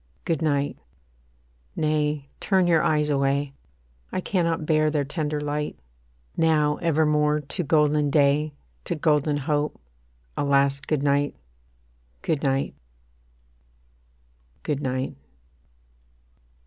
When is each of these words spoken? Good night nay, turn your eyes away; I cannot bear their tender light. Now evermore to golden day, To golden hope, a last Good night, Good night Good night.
Good 0.25 0.41
night 0.41 0.79
nay, 1.75 2.27
turn 2.39 2.65
your 2.65 2.81
eyes 2.81 3.11
away; 3.11 3.53
I 4.11 4.19
cannot 4.19 4.65
bear 4.65 4.89
their 4.89 5.03
tender 5.05 5.39
light. 5.39 5.77
Now 6.35 6.77
evermore 6.77 7.41
to 7.41 7.63
golden 7.63 8.09
day, 8.09 8.55
To 8.85 8.95
golden 8.95 9.37
hope, 9.37 9.79
a 10.35 10.43
last 10.43 10.87
Good 10.87 11.03
night, 11.03 11.35
Good 12.23 12.41
night 12.41 12.73
Good 14.63 14.81
night. 14.81 15.13